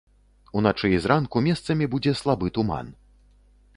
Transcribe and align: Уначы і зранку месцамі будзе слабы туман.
Уначы 0.61 0.89
і 0.95 1.01
зранку 1.03 1.43
месцамі 1.49 1.85
будзе 1.93 2.17
слабы 2.23 2.47
туман. 2.57 2.91